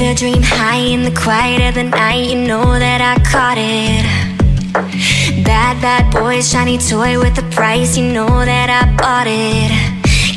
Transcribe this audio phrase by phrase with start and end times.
[0.00, 2.30] the dream high in the quiet of the night.
[2.30, 4.04] You know that I caught it.
[5.44, 7.96] Bad, bad boy, shiny toy with a price.
[7.96, 9.70] You know that I bought it.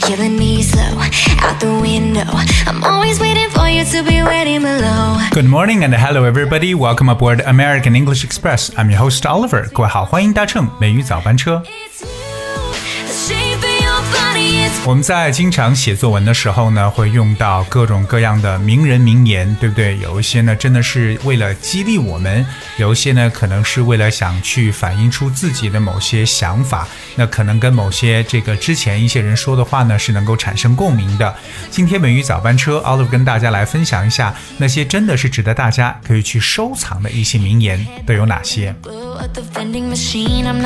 [0.02, 1.02] Killing me slow,
[1.41, 2.26] out the window.
[2.68, 5.18] I'm always waiting for you to be waiting below.
[5.32, 6.73] Good morning and hello everybody.
[6.73, 8.71] Welcome aboard American English Express.
[8.78, 9.70] I'm your host Oliver.
[9.73, 11.64] 各位好，欢迎搭乘美语早班车。
[11.66, 12.23] It's
[14.86, 19.96] 我们在经常写作文的时候呢，会用到各种各样的名人名言，对不对？
[19.98, 22.45] 有一些呢，真的是为了激励我们；
[22.77, 26.87] 有一些呢，可能是为了想去反映出自己的某些想法。
[27.16, 31.34] 那可能跟某些这个之前一些人说的话呢，是能够产生共鸣的。
[31.70, 38.74] 今天美语早班车，Oliver 跟大家来分享一下那些真的是值得大家可以去收藏的一些名言都有哪些。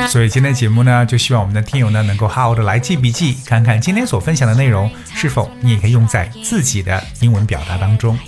[0.09, 8.18] 所以今天节目呢，就希望我们的听友呢能够好好的来记笔记，看看今天所分享的内容是否你也可以用在自己的英文表达当中。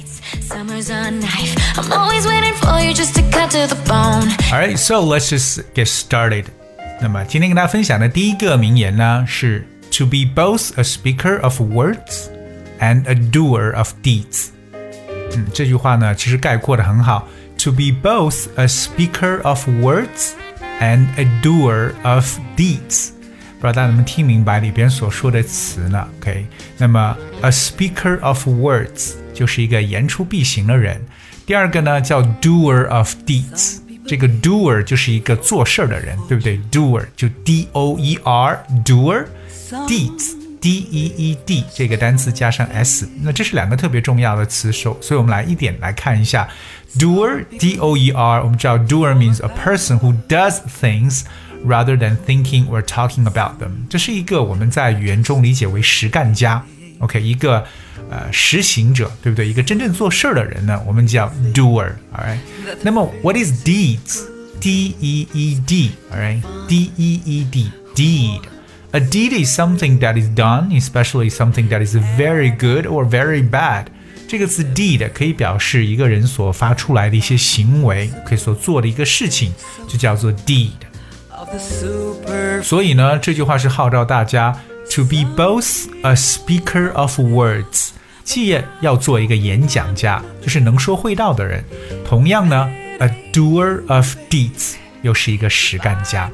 [0.49, 1.55] Summer's a knife.
[1.77, 4.29] I'm always waiting for you just to cut to the bone.
[4.51, 6.47] Alright, so let's just get started.
[7.01, 12.29] 那么今天跟大家分享的第一个名言呢是 To be both a speaker of words
[12.81, 14.49] and a doer of deeds。
[14.73, 17.29] 嗯，这句话呢其实概括的很好。
[17.59, 20.33] To be both a speaker of words
[20.81, 23.11] and a doer of deeds。
[23.62, 26.48] 不知道大家能不能听明白里边所说的词呢？OK，
[26.80, 31.00] 那么 a speaker of words 就是一个言出必行的人。
[31.46, 33.78] 第二个呢叫 doer of deeds。
[34.08, 39.26] 这个 doer 就是一个做事儿的人，对不对？doer 就 d o e r doer
[39.88, 46.50] deeds d e e d 这个单词加上 s，那这是两个特别重要的词首，所以我们来一点来看一下
[46.98, 48.42] doer d o e r。
[48.42, 51.22] 我们知道 doer means a person who does things
[51.65, 56.65] rather than thinking or talking about them，这是一个我们在语言中理解为实干家。
[57.01, 57.65] OK，一个
[58.09, 59.47] 呃实行者，对不对？
[59.47, 62.39] 一个真正做事儿的人呢，我们叫 doer。Alright，
[62.83, 70.71] 那么 what is deeds？D E E D，alright，D E E D，deed。A deed is something that is done,
[70.71, 73.89] especially something that is very good or very bad.
[74.27, 79.53] 这个词 deed 可以表示一个人所发出来的一些行为，可以所做的一个事情，
[79.87, 80.71] 就叫做 deed。
[81.41, 84.57] of the super 所以呢，这句话是号召大家
[84.91, 87.91] to be both a speaker of words，
[88.25, 91.65] 既要做一个演讲家，就是能说会道的人，
[92.05, 92.69] 同样呢，
[92.99, 96.31] a doer of deeds，又是一个实干家，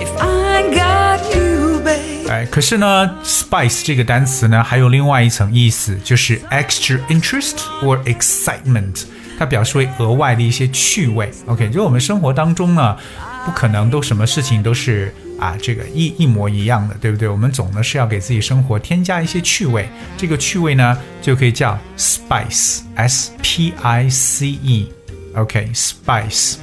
[0.00, 2.28] If I got you, baby.
[2.28, 9.04] 哎，可是呢，spice 这个单词呢，还有另外一层意思，就是 extra interest or excitement，
[9.38, 11.30] 它表示为额外的一些趣味。
[11.46, 12.96] OK，就我们生活当中呢，
[13.44, 17.27] 不可能都什么事情都是啊这个一一模一样的，对不对？
[17.27, 19.87] 我们总呢是要给自己生活添加一些趣味，
[20.17, 26.55] 这个趣味呢就可以叫 spice，s p i c e。OK，spice、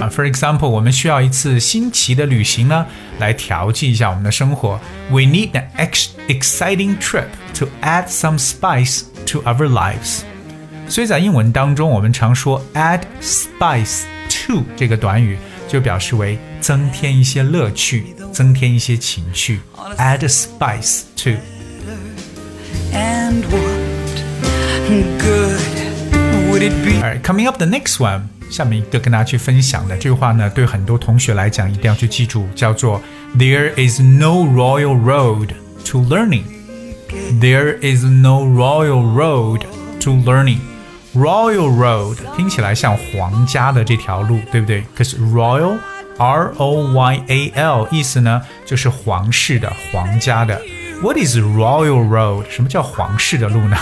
[0.00, 2.86] 啊，for example，我们需要一次新奇的旅行呢，
[3.18, 4.80] 来调剂一下我们的生活。
[5.10, 7.26] We need an ex exciting trip
[7.58, 10.20] to add some spice to our lives。
[10.88, 14.02] 所以在英文当中，我们常说 add spice
[14.46, 15.36] to 这个短语，
[15.66, 19.60] 就表示为 增添一些乐趣，增添一些情趣。
[19.98, 21.30] Add spice to。
[22.92, 23.80] And what
[25.18, 25.60] good
[26.50, 27.00] would it be?
[27.02, 28.22] Alright, coming up the next one.
[28.50, 33.00] 下面一个跟大家去分享的这句话呢，对很多同学来讲一定要去记住，叫做
[33.36, 35.48] There is no royal road
[35.86, 36.44] to learning.
[37.40, 39.62] There is no royal road
[40.00, 40.58] to learning.
[41.14, 44.84] Royal road 听起来像皇家的这条路，对不对？
[44.94, 45.78] 可是 royal
[46.18, 50.60] R O Y A L 意思呢，就是皇室的、皇家的。
[51.02, 52.44] What is royal road？
[52.48, 53.76] 什么叫皇室的路呢？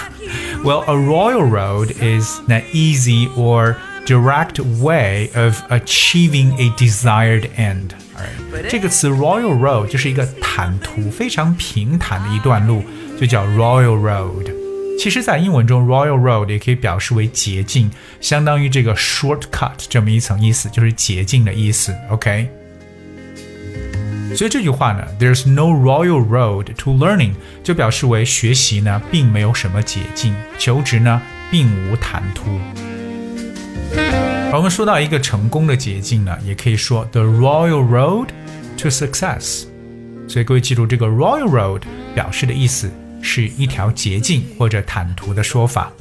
[0.65, 7.91] Well, a royal road is an easy or direct way of achieving a desired end.
[8.17, 12.83] Alright，这个词 royal road 就是一个坦途、非常平坦的一段路，
[13.21, 14.53] 就叫 royal road。
[14.98, 21.96] 其实，在英文中，royal road 也可以表示为捷径，相当于这个 shortcut 这么一层意思，就是捷径的意思。
[22.10, 22.50] OK。
[24.36, 27.34] 所以这句话呢，There's no royal road to learning，
[27.64, 32.60] 就表示为学习呢并没有什么捷径，求职呢并无坦途。
[34.52, 38.28] 而我们说到一个成功的捷径呢，也可以说 the royal road
[38.78, 39.64] to success。
[40.28, 41.82] 所以各位记住，这个 royal road
[42.14, 42.92] 表示的意思
[43.22, 45.92] 是一条捷径或者坦途的说法。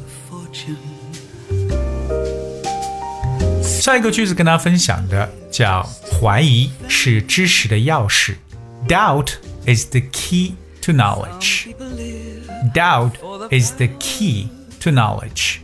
[3.62, 8.34] 下一个句子跟大家分享的叫“怀疑是知识的钥匙
[8.88, 9.34] ”，Doubt
[9.66, 11.68] is the key to knowledge。
[12.74, 13.12] Doubt
[13.50, 14.48] is the key
[14.80, 15.58] to knowledge。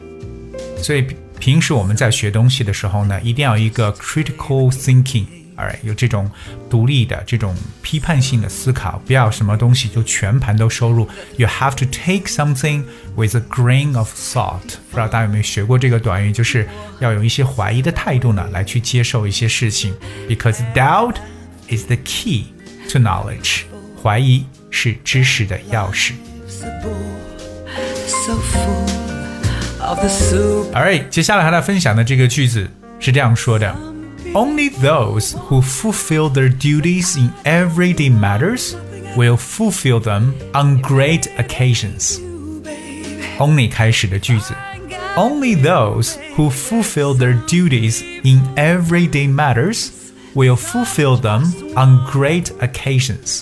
[0.82, 1.06] 所以
[1.40, 5.24] 平时我们在学东西的时候呢，一定要一个 critical thinking，
[5.55, 6.29] 哎，有这种
[6.69, 11.09] 独立的这种批判性的思考，不要什么东西就全盘都收入。
[11.37, 12.83] You have to take something
[13.15, 14.77] with a grain of salt。
[14.91, 16.69] 不知道大家有没有学过这个短语，就是
[16.99, 19.95] 要有一些怀疑的态度呢，来去接受一些事情。
[20.29, 21.15] Because doubt
[21.69, 22.45] is the key
[22.91, 23.63] to knowledge。
[24.03, 26.11] 怀疑是知识的钥匙。
[28.05, 28.85] So full
[29.79, 30.71] of the soup.
[30.71, 32.69] Alright，接下来和大家分享的这个句子
[32.99, 33.75] 是这样说的
[34.33, 38.75] ：Only those who fulfill their duties in everyday matters
[39.15, 42.19] will fulfill them on great occasions.
[43.39, 44.53] Only 开始的句子，
[45.15, 49.89] Only those who fulfill their duties in everyday matters
[50.35, 51.45] will fulfill them
[51.75, 53.41] on great occasions.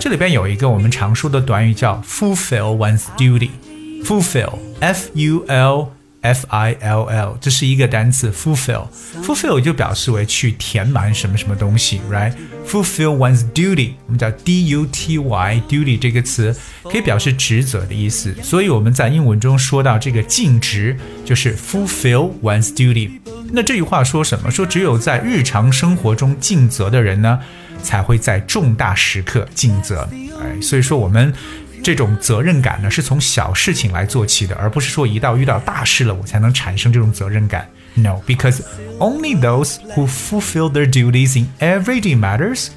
[0.00, 5.88] 这里边有一个我们常说的短语叫 fulfill one's duty。fulfill，f u l
[6.23, 22.69] f i l l，这是一个单词 fulfill，fulfill 就表示为去填满什么什么东西，right？fulfill one's duty，我们叫 d u t y，duty 这个词可以表示职责的意思，所以我们在英文中说到这个尽职就是 fulfill one's
[22.73, 23.11] duty。
[23.51, 24.49] 那这句话说什么？
[24.49, 27.37] 说只有在日常生活中尽责的人呢，
[27.83, 30.09] 才会在重大时刻尽责。
[30.41, 31.33] 哎，所以说我们。
[31.82, 37.68] 这种责任感呢，是从小事情来做起的，而不是说一到遇到大事了，我才能产生这种责任感。
[37.94, 38.60] No, because
[38.98, 42.68] only those who fulfill their duties in everyday matters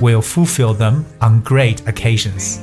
[0.00, 2.58] will fulfill them on great occasions.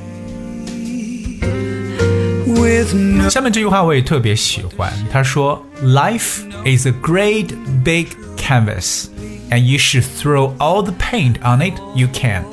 [3.30, 7.48] 下面这句话我也特别喜欢，他说：“Life is a great
[7.84, 9.06] big canvas,
[9.50, 12.44] and you should throw all the paint on it you can.”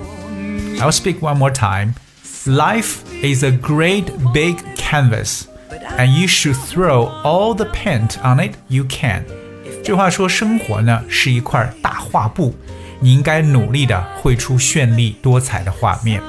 [0.79, 1.93] I'll speak one more time.
[2.45, 5.45] Life is a great big canvas,
[5.97, 9.23] and you should throw all the paint on it you can.
[9.83, 12.55] 这话说，生活呢是一块大画布，
[12.99, 16.21] 你应该努力的绘出绚丽多彩的画面。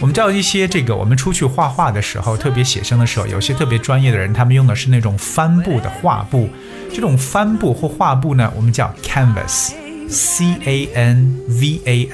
[0.00, 6.48] 我们知道一些这个，我们出去画画的时候，特别写生的时候，有些特别专业的人，他们用的是那种帆布的画布。
[6.92, 12.08] 这种帆布或画布呢，我们叫 canvas，c a n v a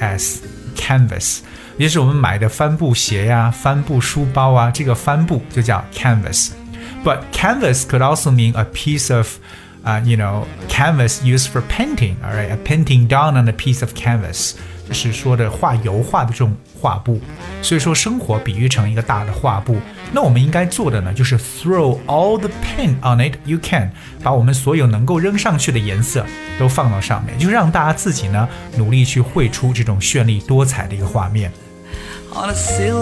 [0.77, 1.39] s，canvas。
[1.77, 9.37] 也是我们买的帆布鞋呀、帆布书包啊，这个帆布就叫 canvas。But canvas could also mean a piece of,
[9.83, 12.15] uh, you know, canvas used for painting.
[12.23, 17.19] All right, a painting done on a piece of canvas，就 是说的画油画的这种画布。
[17.61, 19.77] 所以说，生活比喻成一个大的画布。
[20.11, 26.25] 那我们应该做的呢，就是 throw all the paint on it you can，把我们所有能够扔上去的颜色
[26.59, 28.47] 都放到上面，就让大家自己呢
[28.77, 31.51] 努力去绘出这种绚丽多彩的一个画面。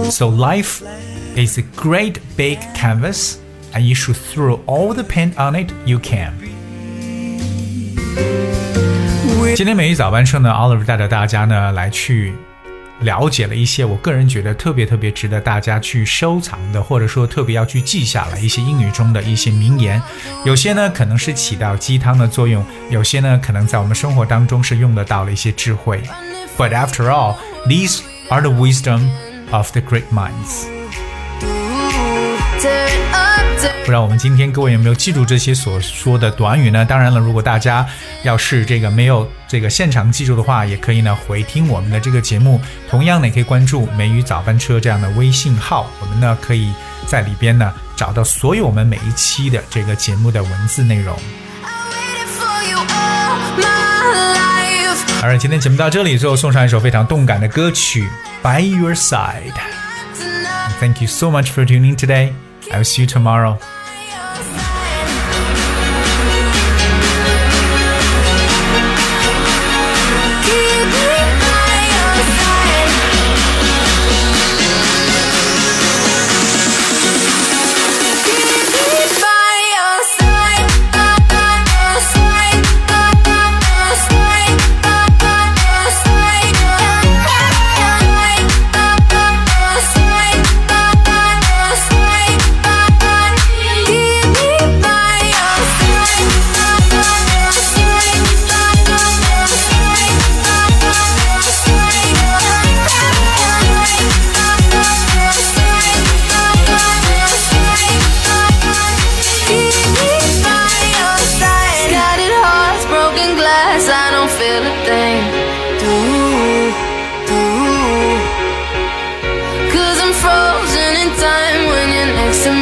[0.09, 0.81] So life
[1.35, 3.35] is a great big canvas,
[3.73, 6.33] and you should throw all the paint on it you can.
[9.56, 12.34] 今天美语早班车呢，Oliver 带着大家呢来去
[13.00, 20.02] 了解了一些我个人觉得特别特别值得大家去收藏的，或者说特别要去记下来一些英语中的一些名言。
[20.44, 26.02] 有些呢可能是起到鸡汤的作用，有些呢可能在我们生活当中是用得到了一些智慧。
[26.58, 27.36] But after all,
[27.66, 29.08] these are the wisdom
[29.52, 30.66] of the great minds.
[33.56, 36.84] 不知道我们今天各位有没有记住这些所说的短语呢？
[36.84, 37.86] 当然了，如果大家
[38.24, 42.60] 要是这个没有这个现场记住的话，也可以呢回听我们的这个节目。
[42.90, 46.72] 同样呢，也可以关注“美语早班车”这样的微信号，我们呢可以
[47.06, 51.16] 在里边呢找到所有我们每一期的这个节目的文字内容。
[51.62, 55.22] I waited for you all my life.
[55.22, 58.08] 而今天节目到这里，最后送上一首非常动感的歌曲
[58.42, 59.52] 《By Your Side》。
[60.80, 62.32] Thank you so much for tuning today.
[62.70, 63.58] I will see you tomorrow.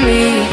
[0.06, 0.43] Me.